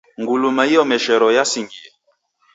[0.21, 1.85] Nguluma iomeshero yasingie